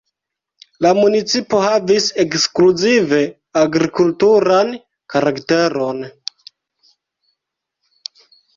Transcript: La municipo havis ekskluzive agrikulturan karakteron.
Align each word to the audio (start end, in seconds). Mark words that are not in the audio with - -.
La 0.85 0.93
municipo 0.99 1.59
havis 1.65 2.07
ekskluzive 2.23 3.21
agrikulturan 3.65 4.73
karakteron. 5.17 6.03